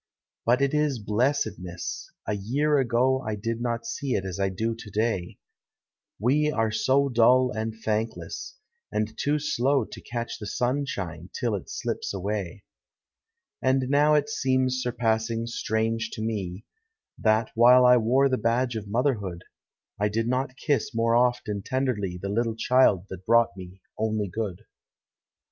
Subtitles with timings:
[0.47, 2.09] But it is blessedness!
[2.27, 5.21] a year ago I did not sec it as I do to dav—
[6.27, 8.57] We are so dull and thankless;
[8.91, 12.63] and too slow To catch the sunshine till it slips away.
[12.63, 13.75] Digitized by Google THE nOME.
[13.75, 16.65] 2s:i And now it seems surpassing strange to me,
[17.19, 19.43] That, while 1 wore the badge of motherhood,
[19.97, 24.29] 1 did not kiss more oft and tenderly The little child that brought me only
[24.29, 24.61] good.